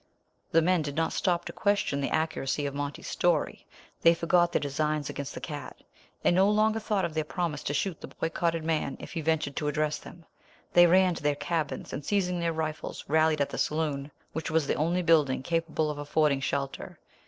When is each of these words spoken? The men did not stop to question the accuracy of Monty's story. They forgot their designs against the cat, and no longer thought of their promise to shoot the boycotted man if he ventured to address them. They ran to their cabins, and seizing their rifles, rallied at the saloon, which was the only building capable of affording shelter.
The 0.49 0.63
men 0.63 0.81
did 0.81 0.95
not 0.95 1.13
stop 1.13 1.45
to 1.45 1.53
question 1.53 2.01
the 2.01 2.09
accuracy 2.09 2.65
of 2.65 2.73
Monty's 2.73 3.05
story. 3.07 3.67
They 4.01 4.15
forgot 4.15 4.51
their 4.51 4.59
designs 4.59 5.11
against 5.11 5.35
the 5.35 5.39
cat, 5.39 5.77
and 6.23 6.35
no 6.35 6.49
longer 6.49 6.79
thought 6.79 7.05
of 7.05 7.13
their 7.13 7.23
promise 7.23 7.61
to 7.65 7.73
shoot 7.75 8.01
the 8.01 8.07
boycotted 8.07 8.63
man 8.63 8.97
if 8.99 9.13
he 9.13 9.21
ventured 9.21 9.55
to 9.57 9.67
address 9.67 9.99
them. 9.99 10.25
They 10.73 10.87
ran 10.87 11.13
to 11.13 11.21
their 11.21 11.35
cabins, 11.35 11.93
and 11.93 12.03
seizing 12.03 12.39
their 12.39 12.51
rifles, 12.51 13.05
rallied 13.07 13.41
at 13.41 13.51
the 13.51 13.59
saloon, 13.59 14.09
which 14.33 14.49
was 14.49 14.65
the 14.65 14.73
only 14.73 15.03
building 15.03 15.43
capable 15.43 15.91
of 15.91 15.99
affording 15.99 16.39
shelter. 16.41 16.97